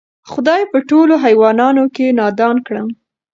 خدای 0.31 0.61
په 0.71 0.77
ټولوحیوانانو 0.89 1.83
کی 1.95 2.05
نادان 2.19 2.55
کړم 2.67 2.87